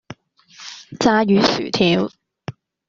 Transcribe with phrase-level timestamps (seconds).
[0.99, 2.09] 炸魚薯條